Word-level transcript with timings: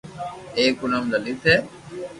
ايڪ 0.59 0.75
رو 0.81 0.87
نوم 0.91 1.05
لليت 1.11 1.41
ھي 1.49 1.57